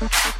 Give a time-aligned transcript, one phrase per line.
[0.00, 0.39] high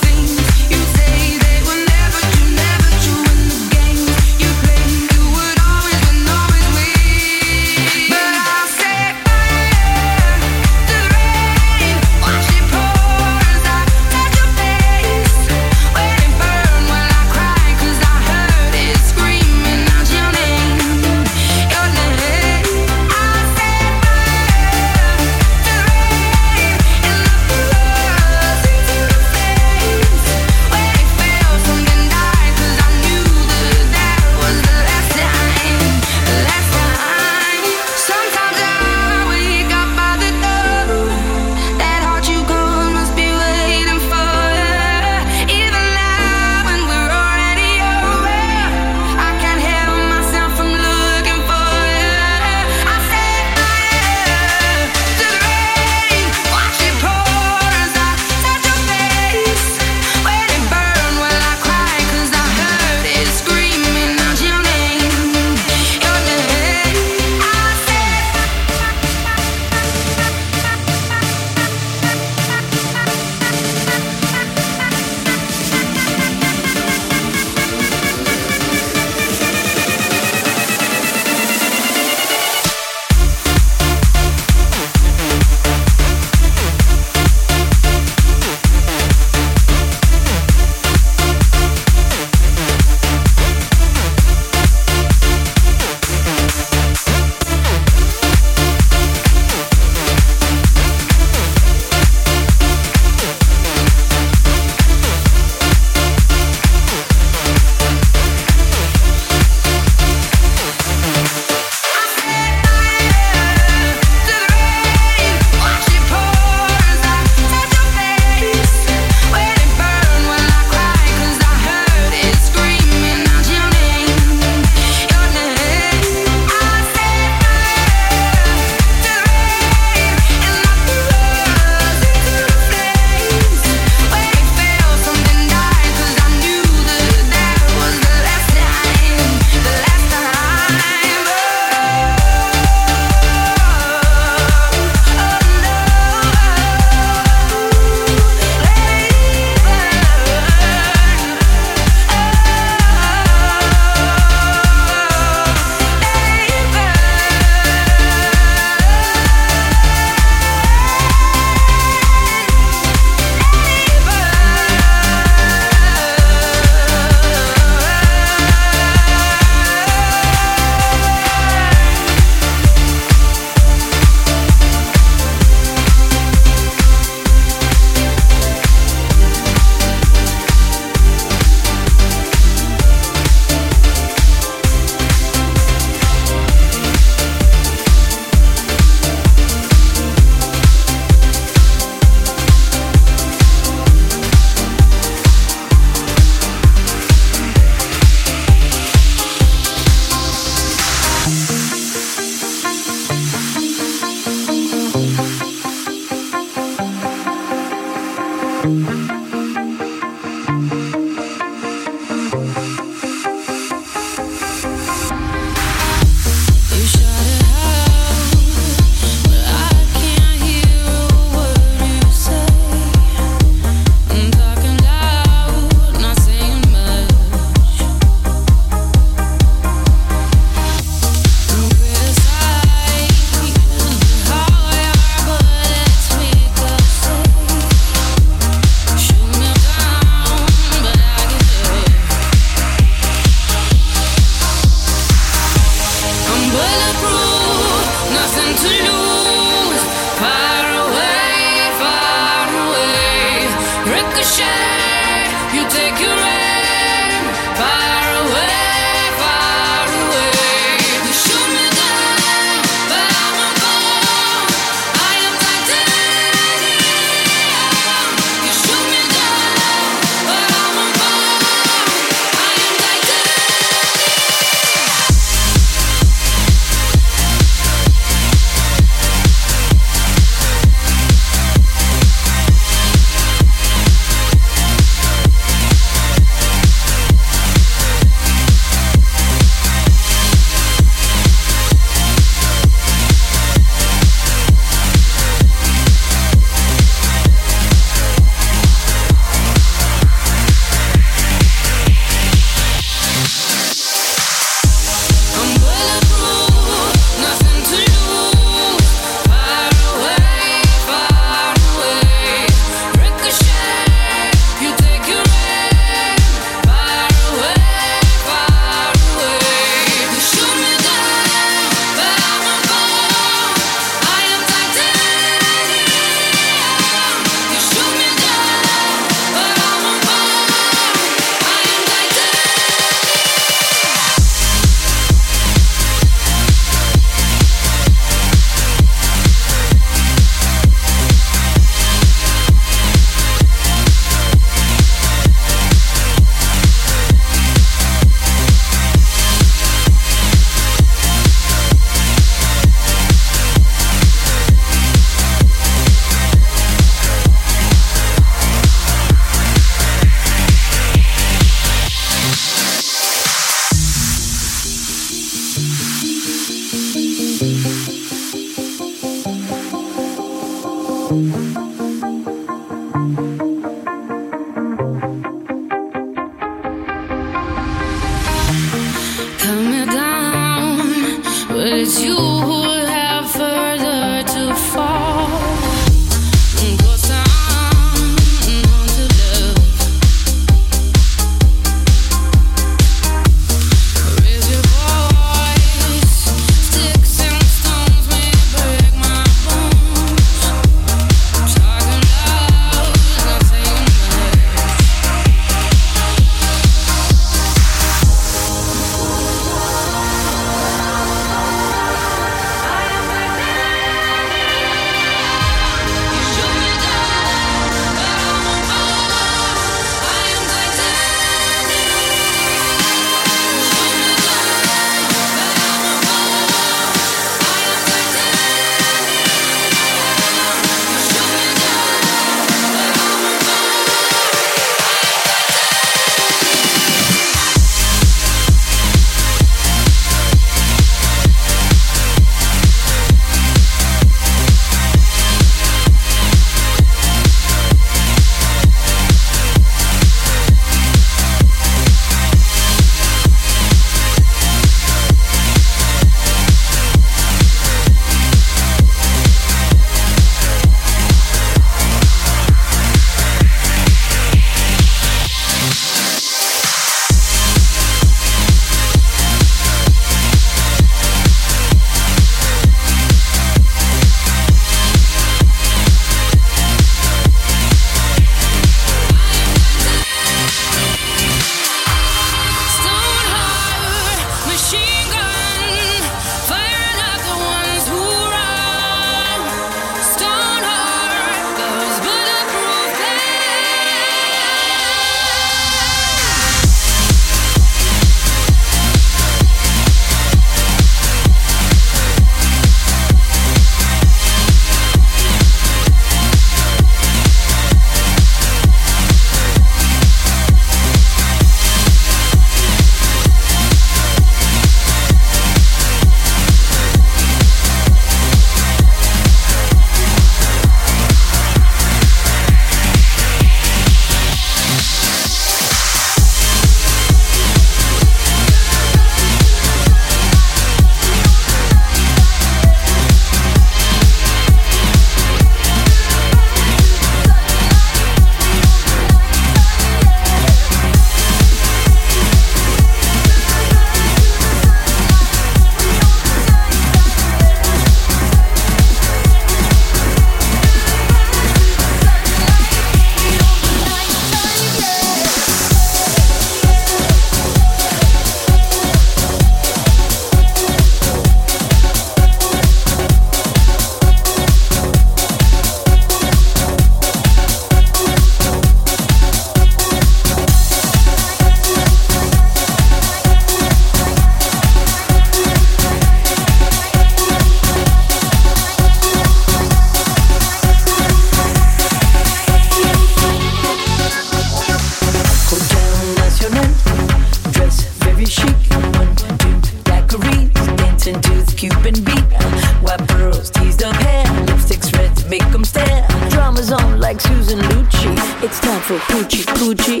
[597.10, 598.44] like Susan Lucci.
[598.44, 600.00] It's time for Poochie Poochie.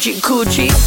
[0.00, 0.79] Time for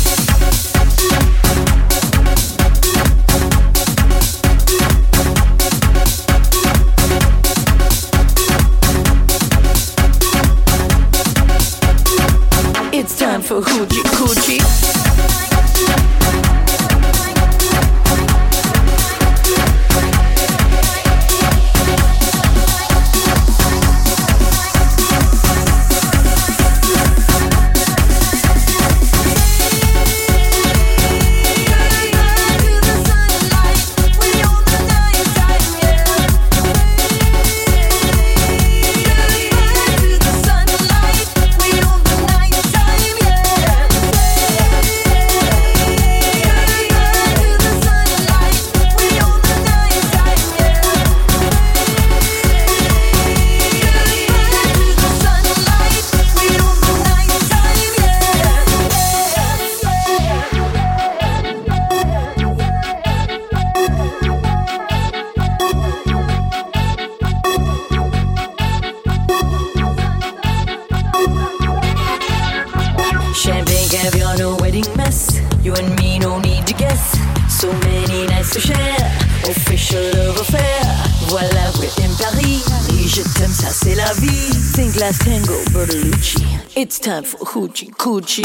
[73.94, 75.40] caviar, wedding mess.
[75.62, 77.18] You and me, no need to guess.
[77.48, 78.98] So many nights to share.
[79.46, 80.82] Official love affair.
[81.28, 82.64] Voilà, we're in Paris.
[82.90, 84.50] Et je t'aime, ça c'est la vie.
[84.74, 86.44] Think last tango, Bertolucci.
[86.76, 88.44] It's time for Hoochie Coochie.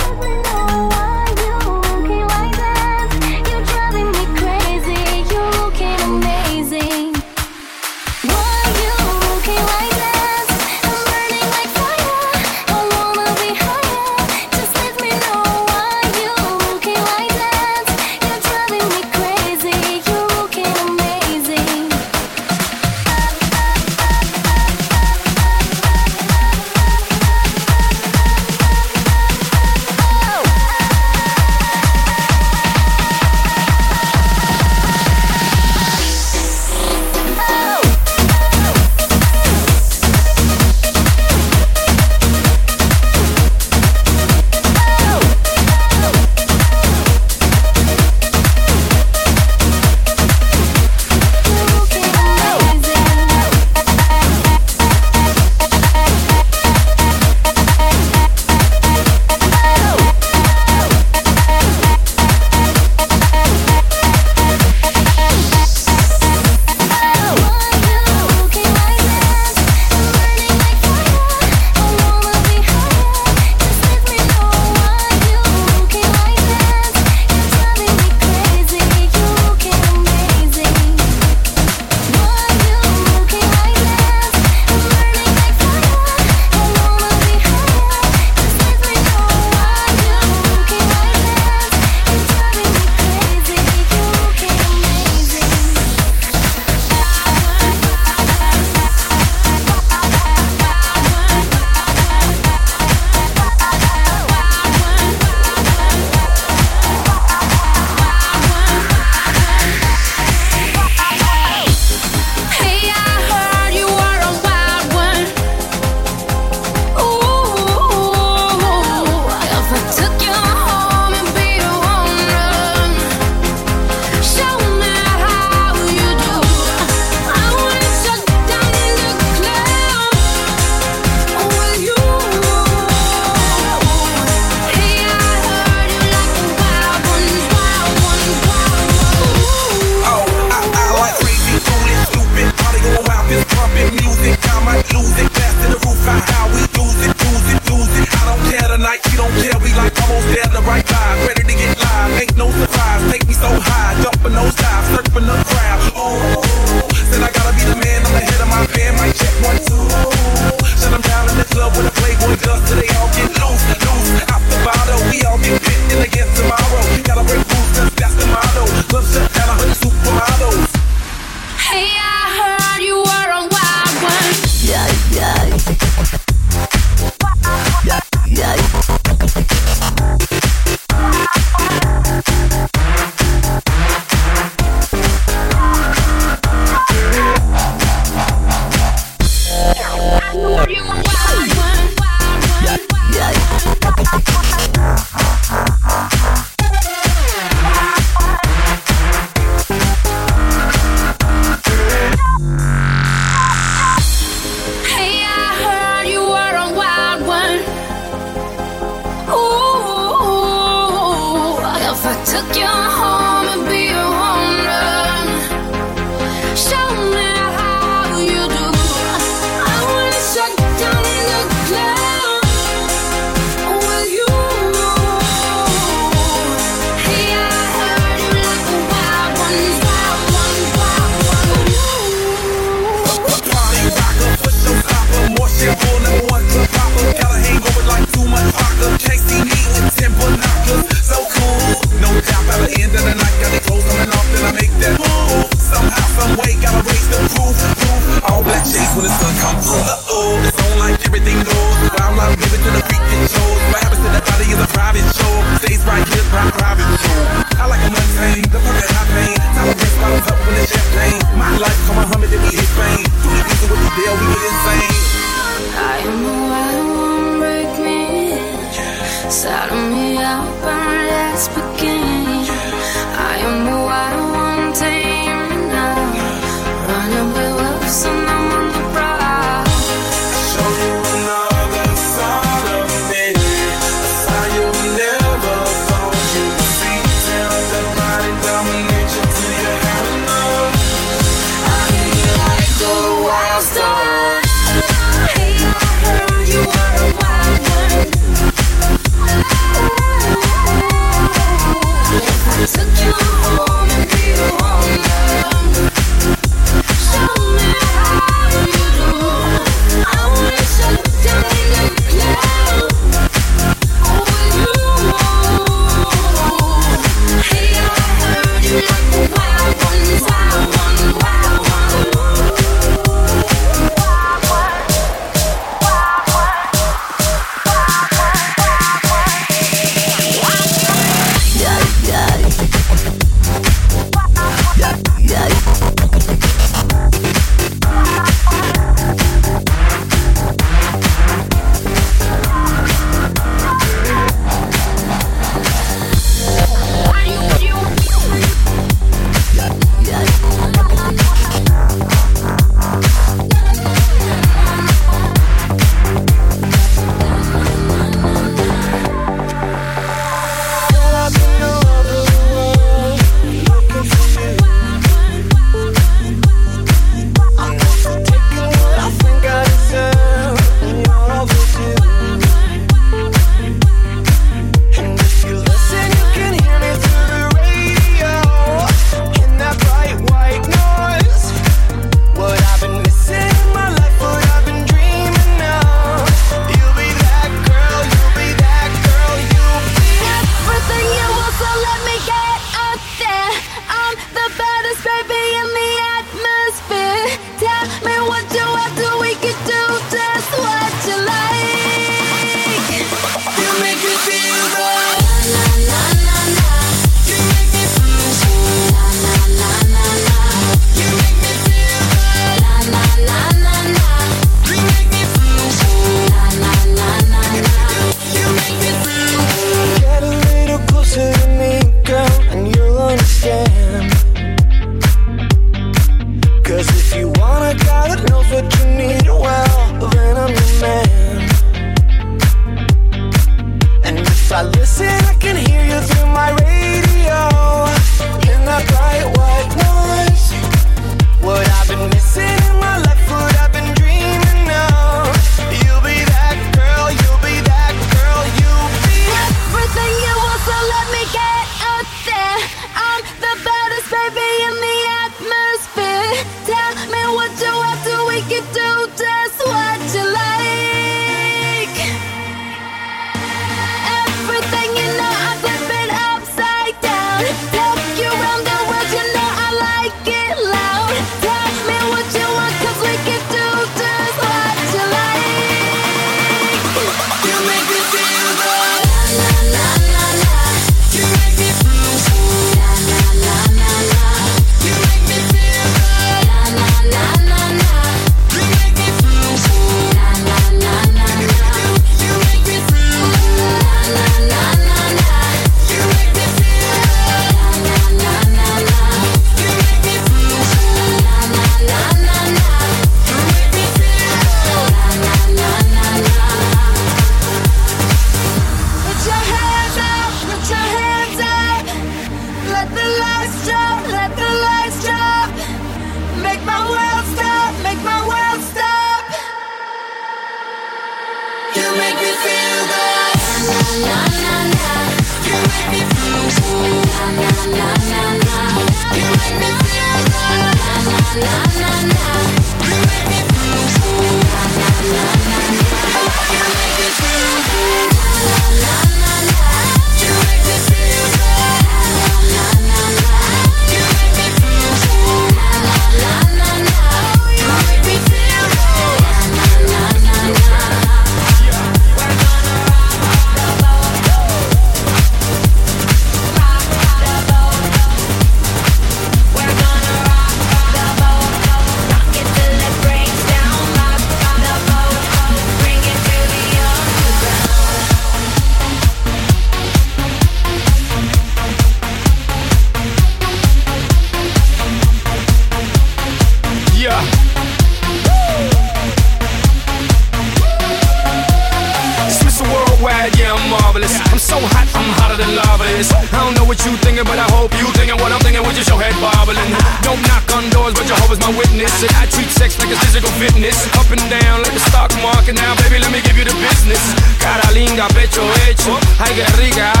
[592.17, 593.85] I treat sex like a physical fitness.
[593.97, 595.55] Up and down like the stock market.
[595.55, 597.01] Now, baby, let me give you the business.
[597.39, 597.67] Cara
[598.13, 598.97] pecho hecho.
[599.19, 600.00] Ay, que rica.